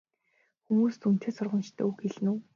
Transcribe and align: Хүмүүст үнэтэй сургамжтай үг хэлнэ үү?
Хүмүүст 0.65 1.01
үнэтэй 1.07 1.31
сургамжтай 1.35 1.83
үг 1.89 1.97
хэлнэ 2.03 2.29
үү? 2.33 2.39